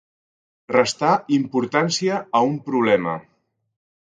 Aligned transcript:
Restar 0.75 1.11
importància 1.37 2.17
a 2.41 2.45
un 2.49 2.59
problema. 2.71 3.15